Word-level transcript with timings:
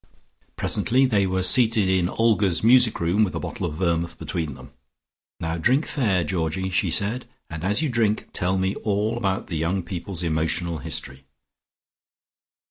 Presently 0.55 1.05
they 1.05 1.27
were 1.27 1.43
seated 1.43 1.87
in 1.87 2.09
Olga's 2.09 2.63
music 2.63 2.99
room, 2.99 3.23
with 3.23 3.35
a 3.35 3.39
bottle 3.39 3.67
of 3.67 3.75
vermouth 3.75 4.17
between 4.17 4.55
them. 4.55 4.73
"Now 5.39 5.59
drink 5.59 5.85
fair, 5.85 6.23
Georgie," 6.23 6.71
she 6.71 6.89
said, 6.89 7.27
"and 7.51 7.63
as 7.63 7.83
you 7.83 7.89
drink 7.89 8.29
tell 8.33 8.57
me 8.57 8.73
all 8.77 9.15
about 9.15 9.45
the 9.45 9.57
young 9.57 9.83
people's 9.83 10.23
emotional 10.23 10.79
history." 10.79 11.25